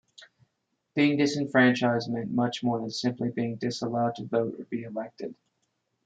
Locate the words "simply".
2.89-3.29